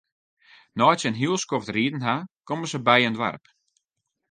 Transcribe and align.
Nei't 0.77 1.01
se 1.01 1.07
in 1.09 1.17
hiel 1.19 1.37
skoft 1.43 1.73
riden 1.75 2.05
ha, 2.07 2.15
komme 2.47 2.65
se 2.69 2.79
by 2.87 2.97
in 3.05 3.15
doarp. 3.17 3.43